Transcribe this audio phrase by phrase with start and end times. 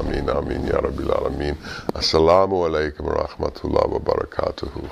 [0.00, 1.56] Amin, amin, ya Rabbil Alameen.
[1.92, 4.88] Assalamu alaikum wa rahmatullah wa barakatuhu.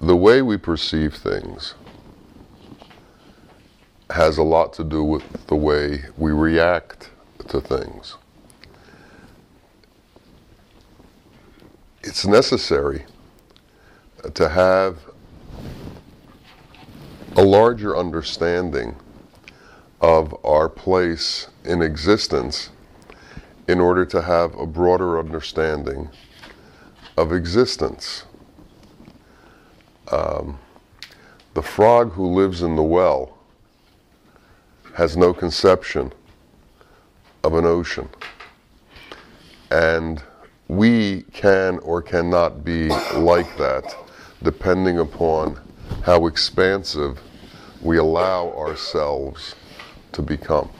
[0.00, 1.74] The way we perceive things
[4.10, 7.10] has a lot to do with the way we react
[7.48, 8.16] to things.
[12.12, 13.06] It's necessary
[14.34, 14.98] to have
[17.36, 18.96] a larger understanding
[20.02, 22.68] of our place in existence
[23.66, 26.10] in order to have a broader understanding
[27.16, 28.24] of existence.
[30.10, 30.58] Um,
[31.54, 33.38] the frog who lives in the well
[34.96, 36.12] has no conception
[37.42, 38.10] of an ocean.
[39.70, 40.22] And
[40.68, 43.96] we can or cannot be like that
[44.42, 45.60] depending upon
[46.04, 47.20] how expansive
[47.80, 49.54] we allow ourselves
[50.12, 50.70] to become.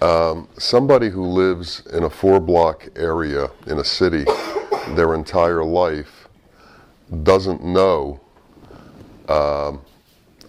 [0.00, 4.24] Um, somebody who lives in a four block area in a city
[4.94, 6.28] their entire life
[7.22, 8.20] doesn't know
[9.28, 9.80] um,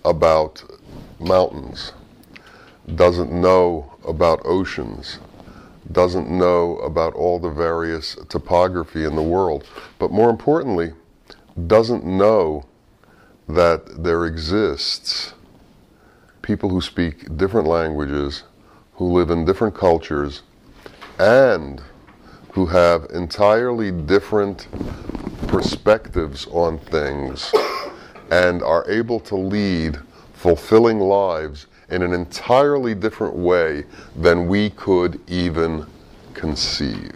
[0.04, 0.64] about
[1.20, 1.94] mountains,
[2.96, 5.20] doesn't know about oceans,
[5.92, 9.68] doesn't know about all the various topography in the world,
[10.00, 10.94] but more importantly,
[11.68, 12.66] doesn't know
[13.48, 15.34] that there exists
[16.42, 18.44] people who speak different languages,
[18.94, 20.42] who live in different cultures,
[21.20, 21.82] and
[22.52, 24.68] who have entirely different
[25.48, 27.54] perspectives on things
[28.32, 29.98] and are able to lead
[30.34, 35.86] fulfilling lives in an entirely different way than we could even
[36.34, 37.16] conceive.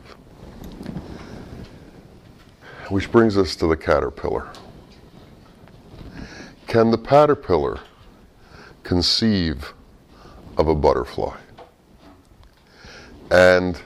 [2.90, 4.50] Which brings us to the caterpillar.
[6.68, 7.80] Can the caterpillar
[8.84, 9.74] conceive
[10.58, 11.38] of a butterfly?
[13.32, 13.78] And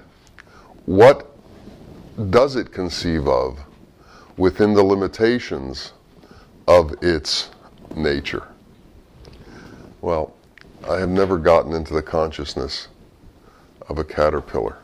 [0.85, 1.35] what
[2.29, 3.59] does it conceive of
[4.37, 5.93] within the limitations
[6.67, 7.49] of its
[7.95, 8.47] nature?
[10.01, 10.33] Well,
[10.87, 12.89] I have never gotten into the consciousness
[13.87, 14.77] of a caterpillar.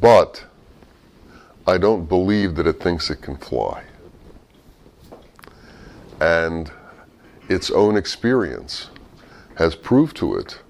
[0.00, 0.44] But
[1.66, 3.84] I don't believe that it thinks it can fly.
[6.20, 6.70] And
[7.48, 8.90] its own experience
[9.56, 10.60] has proved to it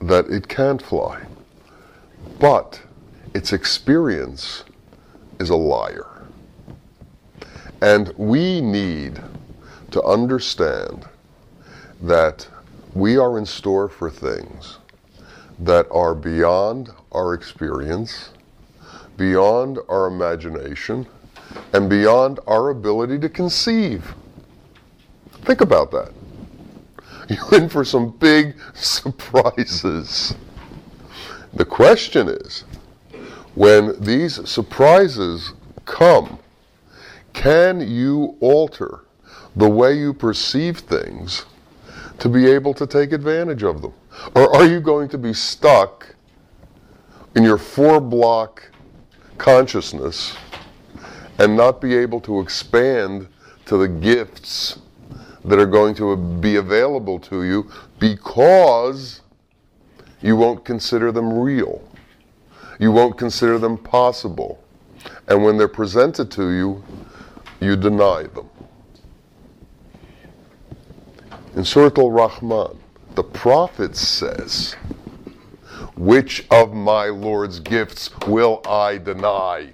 [0.00, 1.26] that it can't fly.
[2.38, 2.80] But
[3.34, 4.64] its experience
[5.40, 6.06] is a liar.
[7.80, 9.20] And we need
[9.90, 11.06] to understand
[12.02, 12.46] that
[12.98, 14.78] we are in store for things
[15.60, 18.30] that are beyond our experience,
[19.16, 21.06] beyond our imagination,
[21.72, 24.14] and beyond our ability to conceive.
[25.42, 26.12] Think about that.
[27.28, 30.34] You're in for some big surprises.
[31.54, 32.64] The question is
[33.54, 35.52] when these surprises
[35.84, 36.40] come,
[37.32, 39.04] can you alter
[39.54, 41.44] the way you perceive things
[42.18, 43.92] to be able to take advantage of them?
[44.34, 46.14] Or are you going to be stuck
[47.34, 48.70] in your four block
[49.36, 50.36] consciousness
[51.38, 53.28] and not be able to expand
[53.66, 54.80] to the gifts
[55.44, 59.20] that are going to be available to you because
[60.20, 61.82] you won't consider them real?
[62.80, 64.62] You won't consider them possible.
[65.28, 66.82] And when they're presented to you,
[67.60, 68.48] you deny them.
[71.56, 72.78] In Surah Al Rahman,
[73.14, 74.74] the prophet says,
[75.96, 79.72] Which of my Lord's gifts will I deny?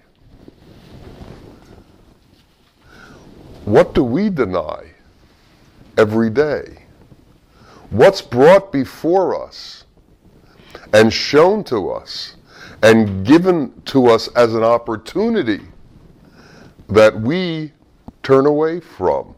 [3.65, 4.93] What do we deny
[5.99, 6.85] every day?
[7.91, 9.85] What's brought before us
[10.93, 12.37] and shown to us
[12.83, 15.61] and given to us as an opportunity
[16.89, 17.73] that we
[18.23, 19.35] turn away from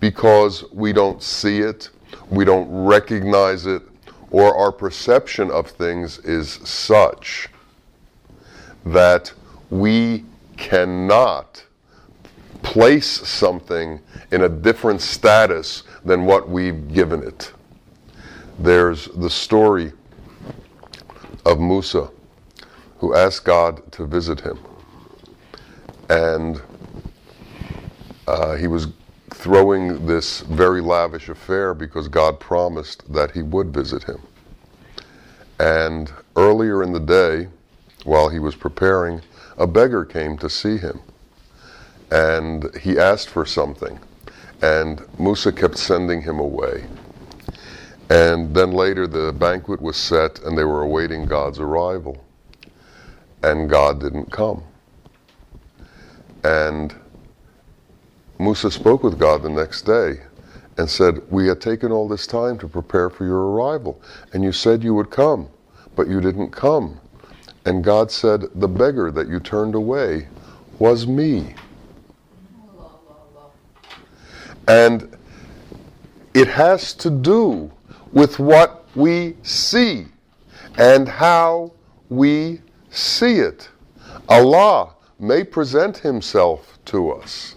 [0.00, 1.90] because we don't see it,
[2.30, 3.82] we don't recognize it,
[4.30, 7.48] or our perception of things is such
[8.84, 9.32] that
[9.70, 10.24] we
[10.56, 11.64] cannot
[12.62, 14.00] place something
[14.32, 17.52] in a different status than what we've given it.
[18.58, 19.92] There's the story
[21.44, 22.10] of Musa
[22.98, 24.58] who asked God to visit him.
[26.08, 26.60] And
[28.26, 28.88] uh, he was
[29.46, 34.20] throwing this very lavish affair because God promised that he would visit him.
[35.60, 37.46] And earlier in the day,
[38.02, 39.20] while he was preparing,
[39.56, 41.00] a beggar came to see him.
[42.10, 44.00] And he asked for something.
[44.62, 46.84] And Musa kept sending him away.
[48.10, 52.20] And then later the banquet was set and they were awaiting God's arrival.
[53.44, 54.64] And God didn't come.
[56.42, 56.96] And
[58.38, 60.20] Musa spoke with God the next day
[60.76, 64.00] and said, We had taken all this time to prepare for your arrival,
[64.32, 65.48] and you said you would come,
[65.94, 67.00] but you didn't come.
[67.64, 70.28] And God said, The beggar that you turned away
[70.78, 71.54] was me.
[74.68, 75.16] And
[76.34, 77.72] it has to do
[78.12, 80.06] with what we see
[80.76, 81.72] and how
[82.10, 82.60] we
[82.90, 83.70] see it.
[84.28, 87.56] Allah may present himself to us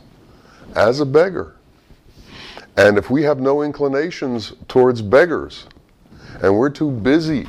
[0.76, 1.56] as a beggar.
[2.78, 5.66] And if we have no inclinations towards beggars,
[6.42, 7.48] and we're too busy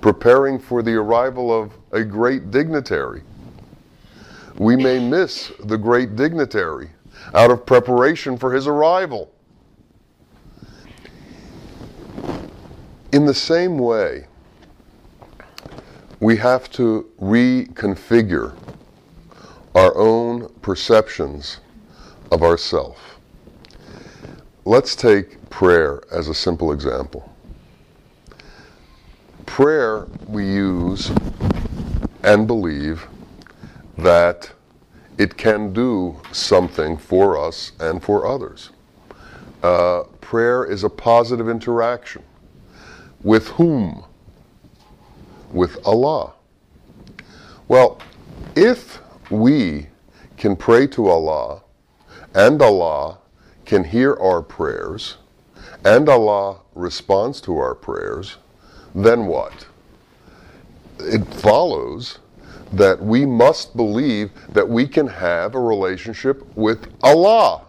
[0.00, 3.22] preparing for the arrival of a great dignitary,
[4.58, 6.90] we may miss the great dignitary
[7.34, 9.32] out of preparation for his arrival.
[13.12, 14.26] In the same way,
[16.20, 18.54] we have to reconfigure
[19.74, 21.58] our own perceptions
[22.30, 23.18] of ourself.
[24.64, 27.32] Let's take prayer as a simple example.
[29.46, 31.10] Prayer we use
[32.22, 33.06] and believe
[33.98, 34.50] that
[35.18, 38.70] it can do something for us and for others.
[39.62, 42.22] Uh, prayer is a positive interaction.
[43.22, 44.04] With whom?
[45.52, 46.32] With Allah.
[47.68, 48.00] Well,
[48.56, 49.00] if
[49.30, 49.88] we
[50.36, 51.62] can pray to Allah
[52.34, 53.18] and Allah
[53.64, 55.16] can hear our prayers
[55.84, 58.36] and Allah responds to our prayers,
[58.94, 59.66] then what?
[60.98, 62.18] It follows
[62.72, 67.62] that we must believe that we can have a relationship with Allah.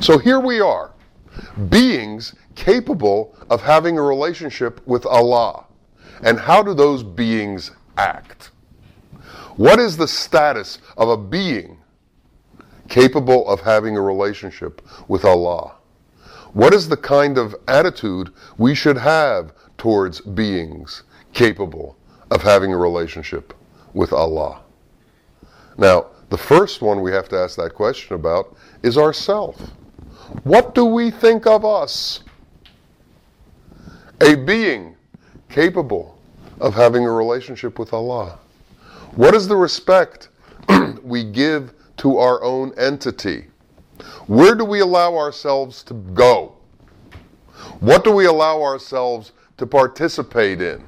[0.00, 0.92] So here we are,
[1.68, 5.66] beings capable of having a relationship with Allah.
[6.22, 8.50] And how do those beings act?
[9.56, 11.79] What is the status of a being
[12.90, 15.76] capable of having a relationship with Allah?
[16.52, 21.96] What is the kind of attitude we should have towards beings capable
[22.30, 23.54] of having a relationship
[23.94, 24.60] with Allah?
[25.78, 29.56] Now, the first one we have to ask that question about is ourself.
[30.42, 32.20] What do we think of us?
[34.20, 34.96] A being
[35.48, 36.18] capable
[36.60, 38.38] of having a relationship with Allah.
[39.14, 40.28] What is the respect
[41.02, 43.44] we give to our own entity?
[44.26, 46.56] Where do we allow ourselves to go?
[47.80, 50.82] What do we allow ourselves to participate in?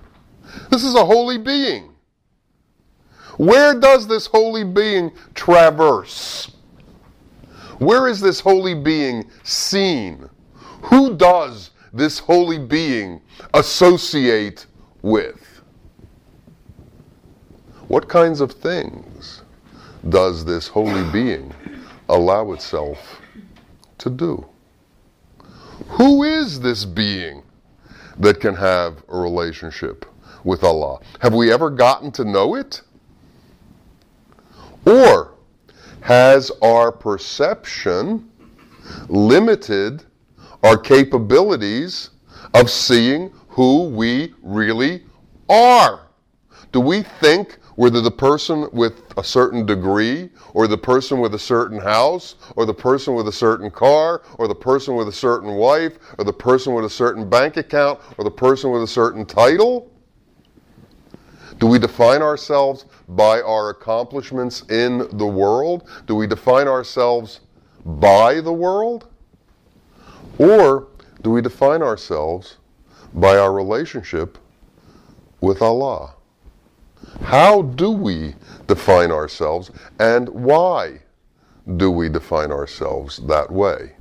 [0.71, 1.91] This is a holy being.
[3.37, 6.51] Where does this holy being traverse?
[7.79, 10.31] Where is this holy being seen?
[10.83, 13.21] Who does this holy being
[13.53, 14.65] associate
[15.03, 15.61] with?
[17.89, 19.42] What kinds of things
[20.09, 21.53] does this holy being
[22.09, 23.21] allow itself
[23.99, 24.47] to do?
[25.89, 27.43] Who is this being
[28.19, 30.07] that can have a relationship
[30.45, 31.01] with Allah?
[31.21, 32.83] Have we ever gotten to know it?
[34.85, 35.35] Or
[36.01, 38.29] has our perception
[39.09, 40.05] limited
[40.63, 42.11] our capabilities
[42.55, 45.05] of seeing who we really
[45.49, 46.09] are?
[46.73, 51.39] Do we think whether the person with a certain degree, or the person with a
[51.39, 55.55] certain house, or the person with a certain car, or the person with a certain
[55.55, 59.25] wife, or the person with a certain bank account, or the person with a certain
[59.25, 59.91] title?
[61.59, 65.89] Do we define ourselves by our accomplishments in the world?
[66.07, 67.41] Do we define ourselves
[67.85, 69.09] by the world?
[70.39, 70.89] Or
[71.23, 72.57] do we define ourselves
[73.15, 74.39] by our relationship
[75.41, 76.15] with Allah?
[77.23, 78.35] How do we
[78.67, 81.01] define ourselves and why
[81.77, 83.93] do we define ourselves that way?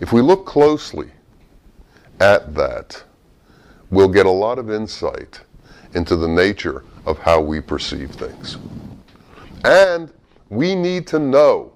[0.00, 1.10] If we look closely
[2.20, 3.02] at that,
[3.90, 5.40] we'll get a lot of insight
[5.94, 8.58] into the nature of how we perceive things.
[9.64, 10.12] And
[10.50, 11.72] we need to know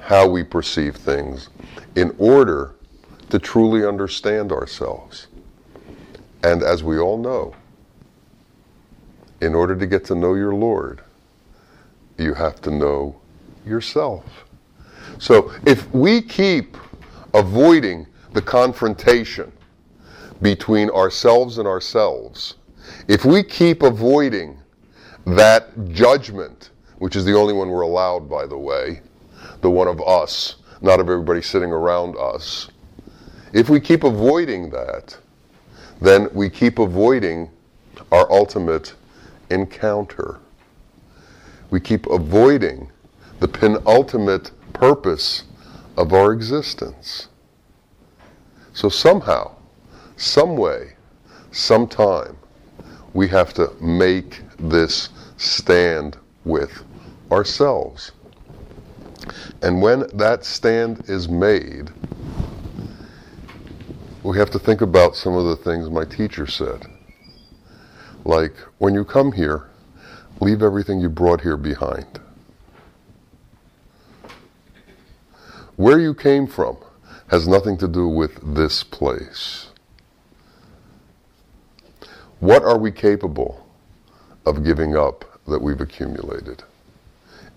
[0.00, 1.48] how we perceive things
[1.96, 2.74] in order
[3.30, 5.28] to truly understand ourselves.
[6.42, 7.54] And as we all know,
[9.42, 11.02] in order to get to know your Lord,
[12.16, 13.20] you have to know
[13.66, 14.24] yourself.
[15.18, 16.76] So if we keep
[17.34, 19.52] avoiding the confrontation
[20.40, 22.54] between ourselves and ourselves,
[23.08, 24.58] If we keep avoiding
[25.26, 29.00] that judgment, which is the only one we're allowed, by the way,
[29.60, 32.68] the one of us, not of everybody sitting around us,
[33.52, 35.16] if we keep avoiding that,
[36.00, 37.50] then we keep avoiding
[38.10, 38.94] our ultimate
[39.52, 40.40] encounter.
[41.70, 42.90] We keep avoiding
[43.40, 45.44] the penultimate purpose
[45.96, 47.28] of our existence.
[48.72, 49.54] So somehow,
[50.16, 50.94] some way,
[51.50, 52.36] sometime,
[53.12, 56.82] we have to make this stand with
[57.30, 58.12] ourselves.
[59.62, 61.90] And when that stand is made,
[64.22, 66.86] we have to think about some of the things my teacher said.
[68.24, 69.68] Like, when you come here,
[70.40, 72.20] leave everything you brought here behind.
[75.76, 76.76] Where you came from
[77.28, 79.68] has nothing to do with this place.
[82.38, 83.66] What are we capable
[84.44, 86.62] of giving up that we've accumulated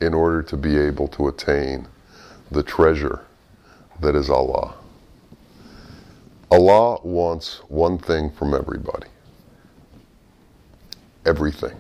[0.02, 1.88] in order to be able to attain
[2.52, 3.26] the treasure
[4.00, 4.76] that is Allah?
[6.50, 9.08] Allah wants one thing from everybody
[11.26, 11.76] everything.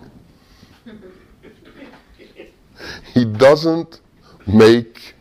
[3.14, 4.02] He doesn't
[4.46, 5.14] make,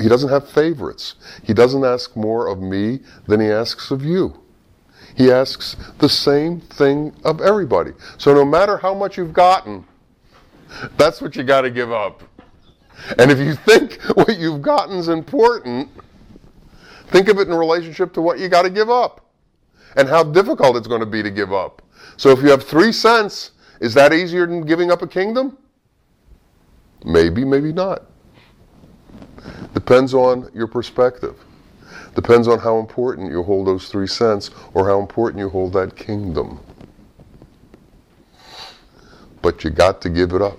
[0.00, 1.14] he doesn't have favorites.
[1.44, 4.40] He doesn't ask more of me than he asks of you.
[5.14, 7.92] He asks the same thing of everybody.
[8.18, 9.84] So no matter how much you've gotten,
[10.96, 12.24] that's what you got to give up.
[13.18, 15.88] And if you think what you've gotten is important,
[17.14, 19.24] Think of it in relationship to what you got to give up
[19.96, 21.80] and how difficult it's going to be to give up.
[22.16, 25.58] So if you have three cents, is that easier than giving up a kingdom?
[27.04, 28.04] Maybe, maybe not.
[29.74, 31.36] Depends on your perspective.
[32.14, 35.96] Depends on how important you hold those three cents or how important you hold that
[35.96, 36.60] kingdom.
[39.42, 40.58] But you got to give it up.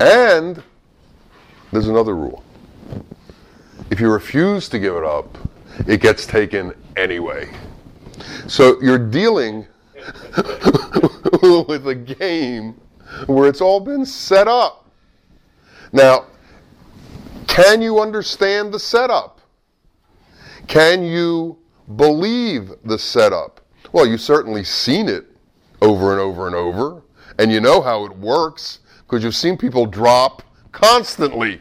[0.00, 0.62] And
[1.70, 2.42] there's another rule.
[3.90, 5.38] If you refuse to give it up,
[5.86, 7.50] it gets taken anyway.
[8.48, 9.66] So you're dealing
[11.42, 12.80] with a game
[13.26, 14.90] where it's all been set up.
[15.92, 16.26] Now,
[17.46, 19.40] can you understand the setup?
[20.66, 21.58] Can you
[21.96, 23.60] believe the setup?
[23.92, 25.26] Well, you've certainly seen it
[25.80, 27.02] over and over and over,
[27.38, 30.42] and you know how it works because you've seen people drop
[30.72, 31.60] constantly.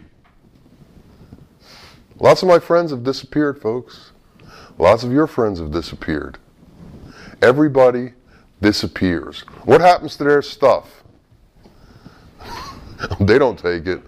[2.20, 4.12] Lots of my friends have disappeared, folks.
[4.78, 6.38] Lots of your friends have disappeared.
[7.46, 8.12] Everybody
[8.60, 9.42] disappears.
[9.66, 11.04] What happens to their stuff?
[13.20, 14.02] they don't take it.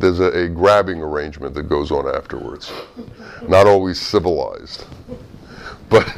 [0.00, 2.72] There's a, a, grabbing arrangement that goes on afterwards.
[3.46, 4.86] Not always civilized.
[5.88, 6.12] But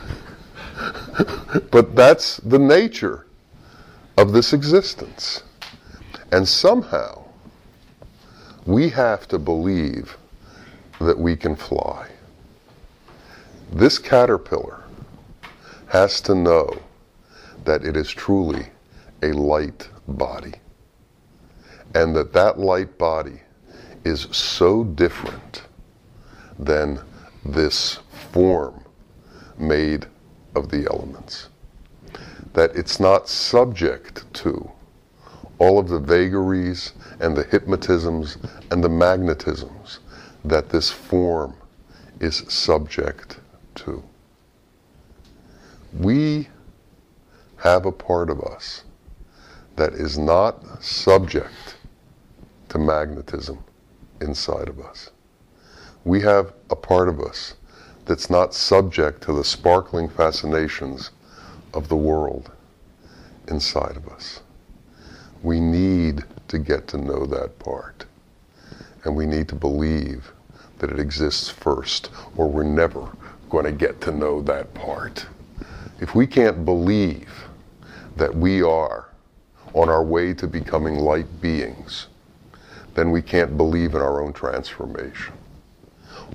[1.70, 3.26] but that's the nature
[4.16, 5.42] of this existence.
[6.32, 7.22] And somehow
[8.64, 10.16] we have to believe
[11.02, 12.08] that we can fly.
[13.70, 14.84] This caterpillar
[15.88, 16.71] has to know
[17.64, 18.67] that it is truly
[19.23, 20.55] a light body
[21.95, 23.41] and that that light body
[24.05, 25.62] is so different
[26.59, 27.00] than
[27.45, 27.99] this
[28.33, 28.85] form
[29.59, 30.07] made
[30.55, 31.49] of the elements
[32.55, 34.71] that it's not subject to
[35.59, 38.38] all of the vagaries and the hypnotisms
[38.71, 39.99] and the magnetisms
[40.45, 41.55] that this form
[42.21, 43.38] is subject
[43.75, 44.03] to.
[45.98, 46.48] We
[47.58, 48.82] have a part of us
[49.76, 51.76] that is not subject
[52.70, 53.62] to magnetism
[54.20, 55.10] inside of us.
[56.04, 57.54] We have a part of us
[58.06, 61.10] that's not subject to the sparkling fascinations
[61.72, 62.50] of the world
[63.46, 64.40] inside of us.
[65.44, 68.04] We need to get to know that part.
[69.04, 70.32] And we need to believe
[70.78, 73.16] that it exists first, or we're never
[73.48, 75.26] going to get to know that part.
[76.00, 77.30] If we can't believe
[78.16, 79.10] that we are
[79.72, 82.08] on our way to becoming light beings,
[82.94, 85.34] then we can't believe in our own transformation.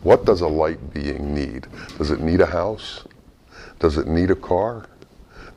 [0.04, 1.68] What does a light being need?
[1.98, 3.06] Does it need a house?
[3.80, 4.88] Does it need a car?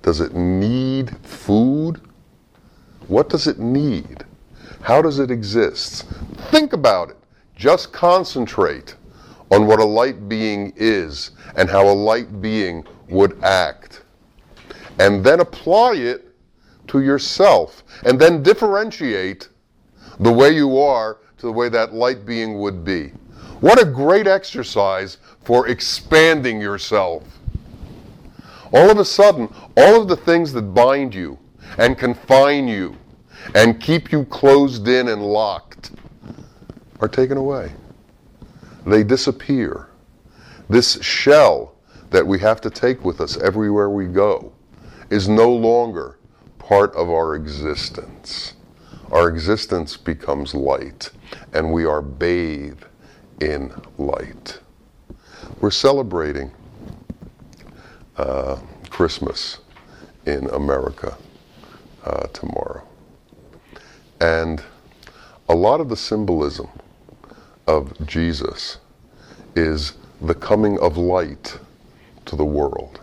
[0.03, 2.01] Does it need food?
[3.09, 4.25] What does it need?
[4.81, 6.05] How does it exist?
[6.51, 7.17] Think about it.
[7.57, 8.97] Just concentrate
[9.51, 14.03] on what a light being is and how a light being would act.
[14.99, 16.35] And then apply it
[16.89, 17.85] to yourself.
[18.05, 19.49] And then differentiate
[20.19, 23.13] the way you are to the way that light being would be.
[23.61, 27.23] What a great exercise for expanding yourself.
[28.73, 31.39] all of a sudden, all of the things that bind you
[31.79, 32.97] and confine you
[33.55, 35.93] and keep you closed in and locked
[37.01, 37.73] are taken away.
[38.87, 39.89] They disappear.
[40.69, 41.72] This shell
[42.13, 44.53] that we have to take with us everywhere we go
[45.11, 46.19] is no longer
[46.59, 48.55] part of our existence.
[49.11, 51.11] Our existence becomes light,
[51.53, 52.85] and we are bathed
[53.41, 54.61] in light.
[55.61, 56.51] We're celebrating
[58.17, 58.59] uh,
[58.91, 59.59] Christmas
[60.27, 61.17] in America
[62.05, 62.87] uh, tomorrow.
[64.21, 64.63] And
[65.49, 66.69] a lot of the symbolism
[67.67, 68.79] of Jesus
[69.57, 71.59] is the coming of light
[72.27, 73.01] to the world,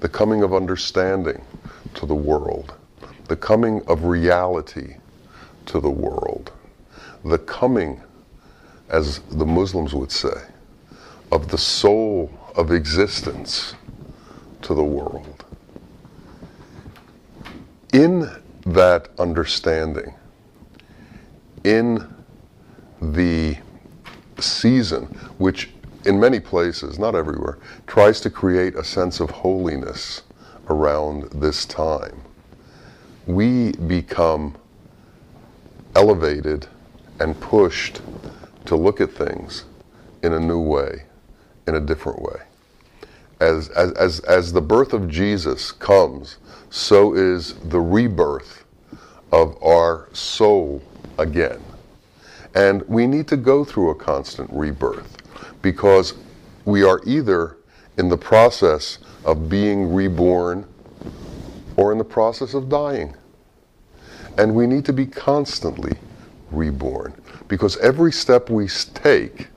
[0.00, 1.40] the coming of understanding
[1.94, 2.74] to the world,
[3.28, 4.96] the coming of reality
[5.66, 6.52] to the world,
[7.24, 8.00] the coming,
[8.88, 10.42] as the Muslims would say,
[11.30, 13.74] of the soul of existence
[14.62, 15.44] to the world.
[17.92, 18.30] In
[18.66, 20.14] that understanding,
[21.64, 22.06] in
[23.00, 23.56] the
[24.38, 25.04] season,
[25.38, 25.70] which
[26.04, 30.22] in many places, not everywhere, tries to create a sense of holiness
[30.68, 32.22] around this time,
[33.26, 34.56] we become
[35.94, 36.66] elevated
[37.18, 38.00] and pushed
[38.64, 39.64] to look at things
[40.22, 41.04] in a new way,
[41.66, 42.40] in a different way.
[43.40, 46.38] As, as, as, as the birth of Jesus comes,
[46.70, 48.64] so is the rebirth
[49.32, 50.82] of our soul
[51.18, 51.60] again.
[52.54, 55.19] And we need to go through a constant rebirth
[55.62, 56.14] because
[56.64, 57.56] we are either
[57.98, 60.66] in the process of being reborn
[61.76, 63.14] or in the process of dying.
[64.38, 65.96] And we need to be constantly
[66.50, 67.14] reborn
[67.48, 69.48] because every step we take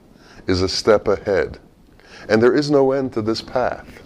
[0.46, 1.58] is a step ahead.
[2.28, 4.02] And there is no end to this path.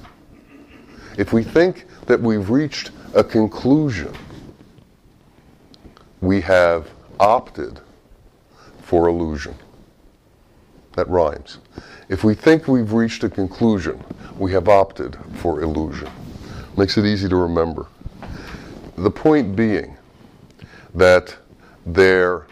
[1.17, 4.15] If we think that we've reached a conclusion,
[6.21, 7.81] we have opted
[8.83, 9.55] for illusion.
[10.99, 11.59] That rhymes.
[12.09, 14.03] If we think we've reached a conclusion,
[14.37, 16.11] we have opted for illusion.
[16.77, 17.87] Makes it easy to remember.
[18.97, 19.97] The point being
[20.97, 21.37] that
[21.87, 22.49] there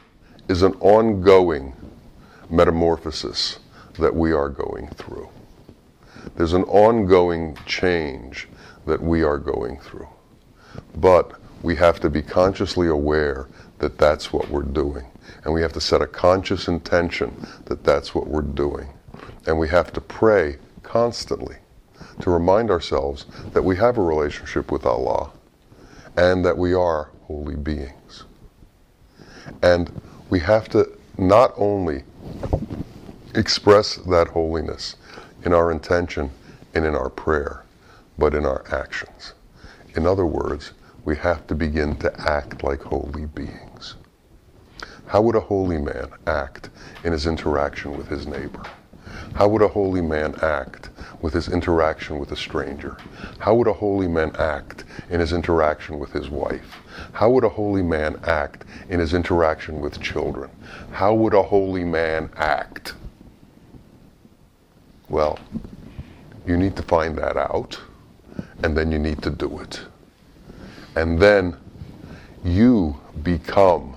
[0.46, 1.72] is an ongoing
[2.48, 3.58] metamorphosis
[3.98, 5.28] that we are going through.
[6.36, 8.46] There's an ongoing change
[8.86, 10.06] that we are going through.
[10.94, 15.06] But we have to be consciously aware that that's what we're doing.
[15.44, 17.34] And we have to set a conscious intention
[17.66, 18.88] that that's what we're doing.
[19.46, 21.56] And we have to pray constantly
[22.20, 25.30] to remind ourselves that we have a relationship with Allah
[26.16, 28.24] and that we are holy beings.
[29.62, 32.02] And we have to not only
[33.34, 34.96] express that holiness
[35.44, 36.30] in our intention
[36.74, 37.64] and in our prayer,
[38.18, 39.34] but in our actions.
[39.94, 40.72] In other words,
[41.06, 43.94] we have to begin to act like holy beings.
[45.06, 46.68] How would a holy man act
[47.04, 48.64] in his interaction with his neighbor?
[49.34, 50.90] How would a holy man act
[51.22, 52.96] with his interaction with a stranger?
[53.38, 56.82] How would a holy man act in his interaction with his wife?
[57.12, 60.50] How would a holy man act in his interaction with children?
[60.90, 62.94] How would a holy man act?
[65.08, 65.38] Well,
[66.44, 67.78] you need to find that out,
[68.64, 69.82] and then you need to do it.
[70.96, 71.56] And then
[72.42, 73.96] you become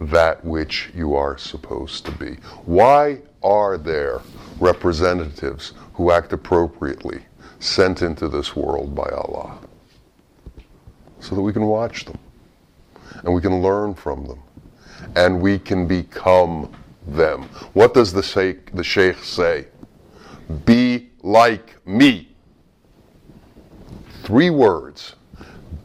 [0.00, 2.36] that which you are supposed to be.
[2.64, 4.20] Why are there
[4.60, 7.22] representatives who act appropriately
[7.58, 9.58] sent into this world by Allah?
[11.20, 12.18] So that we can watch them
[13.24, 14.40] and we can learn from them
[15.16, 16.72] and we can become
[17.08, 17.42] them.
[17.72, 19.66] What does the sheikh, the sheikh say?
[20.64, 22.28] Be like me.
[24.22, 25.16] Three words.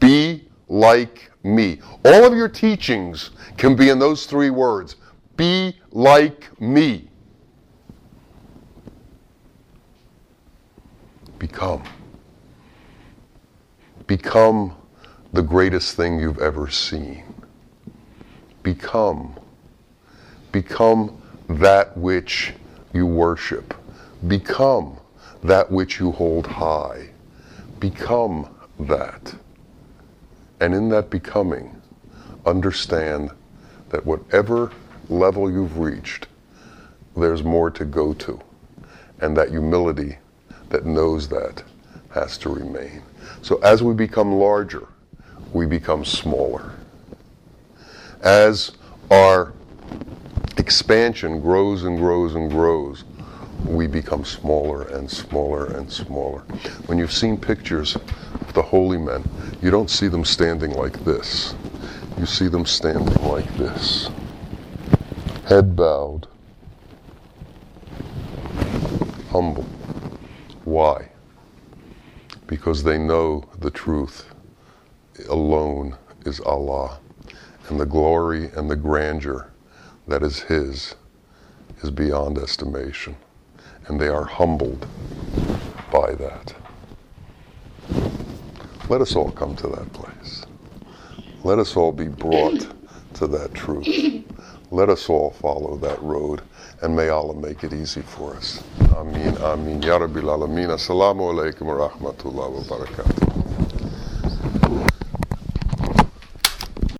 [0.04, 1.80] Be like me.
[2.04, 4.96] All of your teachings can be in those three words.
[5.38, 7.08] Be like me.
[11.38, 11.84] Become.
[14.06, 14.76] Become
[15.32, 17.24] the greatest thing you've ever seen.
[18.62, 19.34] Become.
[20.52, 21.16] Become
[21.48, 22.52] that which
[22.92, 23.72] you worship.
[24.26, 24.98] Become
[25.42, 27.08] that which you hold high.
[27.80, 29.34] Become that.
[30.64, 31.78] And in that becoming,
[32.46, 33.30] understand
[33.90, 34.72] that whatever
[35.10, 36.26] level you've reached,
[37.14, 38.40] there's more to go to.
[39.20, 40.16] And that humility
[40.70, 41.62] that knows that
[42.14, 43.02] has to remain.
[43.42, 44.88] So as we become larger,
[45.52, 46.72] we become smaller.
[48.22, 48.72] As
[49.10, 49.52] our
[50.56, 53.04] expansion grows and grows and grows,
[53.66, 56.40] we become smaller and smaller and smaller.
[56.86, 57.98] When you've seen pictures
[58.54, 59.24] the holy men,
[59.60, 61.54] you don't see them standing like this.
[62.18, 64.08] You see them standing like this,
[65.46, 66.28] head bowed,
[69.30, 69.64] humble.
[70.64, 71.08] Why?
[72.46, 74.26] Because they know the truth
[75.28, 77.00] alone is Allah,
[77.68, 79.50] and the glory and the grandeur
[80.06, 80.94] that is His
[81.82, 83.16] is beyond estimation,
[83.86, 84.86] and they are humbled
[85.92, 86.54] by that.
[88.88, 90.42] Let us all come to that place.
[91.42, 92.66] Let us all be brought
[93.14, 93.86] to that truth.
[94.70, 96.42] Let us all follow that road,
[96.82, 98.62] and may Allah make it easy for us.
[98.96, 99.82] Amin, amin.
[99.82, 100.68] Ya Rabbil Alameen.
[100.70, 103.13] Assalamu alaikum wa rahmatullahi wa barakatuh.